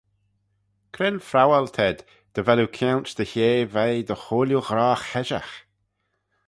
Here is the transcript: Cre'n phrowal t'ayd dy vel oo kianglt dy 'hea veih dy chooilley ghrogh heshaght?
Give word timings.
Cre'n 0.93 1.19
phrowal 1.29 1.67
t'ayd 1.75 1.99
dy 2.33 2.41
vel 2.45 2.61
oo 2.63 2.73
kianglt 2.77 3.15
dy 3.17 3.25
'hea 3.31 3.51
veih 3.75 4.01
dy 4.07 4.15
chooilley 4.23 4.63
ghrogh 4.67 5.05
heshaght? 5.11 5.57